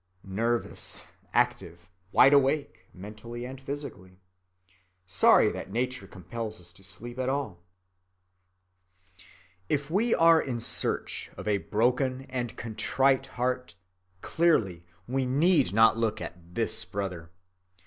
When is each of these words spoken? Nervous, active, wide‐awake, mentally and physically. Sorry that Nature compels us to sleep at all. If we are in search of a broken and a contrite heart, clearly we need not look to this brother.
Nervous, 0.23 1.03
active, 1.31 1.87
wide‐awake, 2.11 2.85
mentally 2.91 3.45
and 3.45 3.61
physically. 3.61 4.19
Sorry 5.05 5.51
that 5.51 5.71
Nature 5.71 6.07
compels 6.07 6.59
us 6.59 6.73
to 6.73 6.83
sleep 6.83 7.19
at 7.19 7.29
all. 7.29 7.61
If 9.69 9.91
we 9.91 10.15
are 10.15 10.41
in 10.41 10.59
search 10.59 11.29
of 11.37 11.47
a 11.47 11.59
broken 11.59 12.23
and 12.29 12.49
a 12.49 12.55
contrite 12.55 13.27
heart, 13.37 13.75
clearly 14.23 14.87
we 15.07 15.27
need 15.27 15.71
not 15.71 15.99
look 15.99 16.15
to 16.17 16.33
this 16.35 16.83
brother. 16.83 17.29